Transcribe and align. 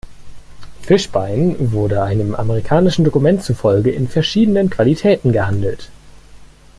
Fischbein 0.81 1.55
wurde 1.73 2.01
einem 2.01 2.33
amerikanischen 2.33 3.05
Dokument 3.05 3.43
zufolge 3.43 3.91
in 3.91 4.07
verschiedenen 4.07 4.71
Qualitäten 4.71 5.31
gehandelt. 5.31 5.91